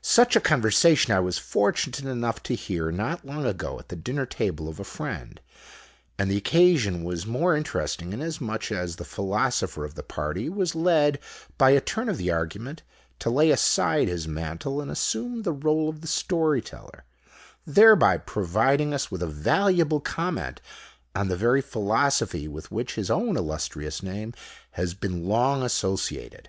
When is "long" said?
3.26-3.44, 25.26-25.62